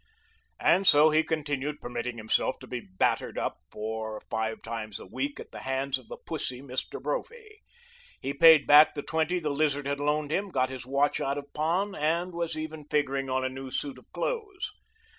[0.59, 5.05] And so he continued permitting himself to be battered up four or five times a
[5.05, 6.99] week at the hands of the pussy Mr.
[6.99, 7.61] Brophy.
[8.19, 11.53] He paid back the twenty the Lizard had loaned him, got his watch out of
[11.53, 14.71] pawn, and was even figuring on a new suit of clothes.